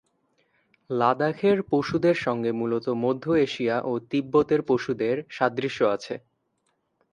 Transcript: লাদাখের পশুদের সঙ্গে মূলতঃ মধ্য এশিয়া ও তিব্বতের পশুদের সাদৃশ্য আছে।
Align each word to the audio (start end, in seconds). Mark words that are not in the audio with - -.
লাদাখের 0.89 1.57
পশুদের 1.69 2.17
সঙ্গে 2.17 2.51
মূলতঃ 2.51 2.87
মধ্য 2.95 3.25
এশিয়া 3.39 3.75
ও 3.81 3.99
তিব্বতের 4.09 4.61
পশুদের 4.61 5.15
সাদৃশ্য 5.29 5.79
আছে। 5.95 6.15